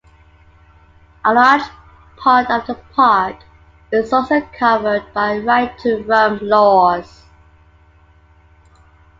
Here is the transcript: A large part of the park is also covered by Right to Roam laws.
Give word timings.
A 1.23 1.31
large 1.31 1.61
part 2.17 2.49
of 2.49 2.65
the 2.65 2.73
park 2.95 3.35
is 3.91 4.11
also 4.11 4.41
covered 4.41 5.03
by 5.13 5.37
Right 5.37 5.77
to 5.77 6.01
Roam 6.05 6.39
laws. 6.41 7.21